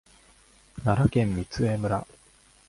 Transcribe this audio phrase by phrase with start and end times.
[0.83, 2.07] 奈良県御杖村